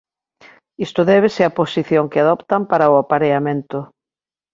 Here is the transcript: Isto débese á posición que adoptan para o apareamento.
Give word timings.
Isto 0.85 1.01
débese 1.11 1.41
á 1.49 1.51
posición 1.59 2.05
que 2.11 2.19
adoptan 2.21 2.61
para 2.69 2.91
o 2.93 2.95
apareamento. 3.03 3.79